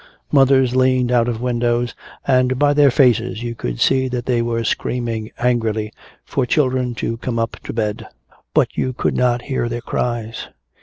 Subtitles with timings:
[0.31, 1.93] Mothers leaned out of windows,
[2.25, 5.93] and by their faces you could see that they were screaming angrily
[6.25, 8.07] for children to come up to bed.
[8.55, 10.47] But you could not hear their cries.